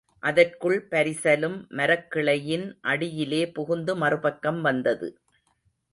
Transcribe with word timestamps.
அதற்குள் 0.23 0.87
பரிசலும் 0.89 1.57
மரக்கிளையின் 1.71 2.65
அடியிலே 2.81 3.51
புகுந்து 3.51 3.95
மறுபக்கம் 3.95 4.61
வந்தது. 4.61 5.09